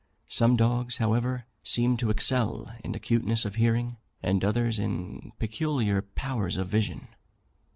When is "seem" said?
1.61-1.95